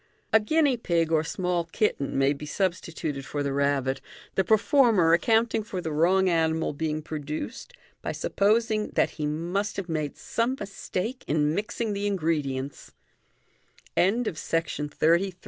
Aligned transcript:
A 0.33 0.39
guinea 0.39 0.77
pig 0.77 1.11
or 1.11 1.23
small 1.23 1.65
kitten 1.65 2.17
may 2.17 2.33
be 2.33 2.47
substituted 2.47 3.23
for 3.23 3.43
the 3.43 3.53
rabbit, 3.53 4.01
the 4.33 4.43
performer 4.43 5.13
accounting 5.13 5.61
for 5.61 5.79
the 5.79 5.91
wrong 5.91 6.27
animal 6.27 6.73
being 6.73 7.03
produced 7.03 7.73
bj 8.03 8.15
supposing 8.15 8.87
that 8.95 9.17
be 9.17 9.27
must 9.27 9.77
have 9.77 9.87
made 9.89 10.17
some 10.17 10.57
mistake 10.59 11.23
in 11.27 11.53
mixing 11.53 11.93
the 11.93 12.07
ingredients, 12.07 12.93
MODERN 13.95 14.35